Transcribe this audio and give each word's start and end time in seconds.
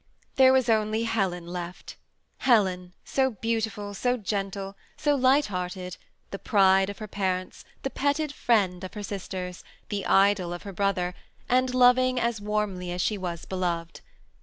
There 0.35 0.51
was 0.51 0.67
only 0.67 1.03
Helen 1.03 1.45
left,— 1.45 1.95
Helen, 2.49 2.93
so 3.05 3.29
beautiful, 3.29 3.93
so 3.93 4.17
gentle, 4.17 4.75
so 4.97 5.13
light 5.13 5.45
hearted,— 5.45 5.97
the 6.31 6.39
pride 6.39 6.89
of 6.89 6.97
her 6.97 7.07
parents, 7.07 7.65
the 7.83 7.91
petted 7.91 8.31
friend 8.33 8.83
of 8.83 8.95
her 8.95 9.03
sisters, 9.03 9.63
the 9.89 10.07
idol 10.07 10.53
of 10.53 10.63
her 10.63 10.73
brother, 10.73 11.13
and 11.47 11.75
loving 11.75 12.19
as 12.19 12.41
warmly 12.41 12.91
as 12.91 12.99
she 13.03 13.15
was 13.15 13.45
beloved. 13.45 14.01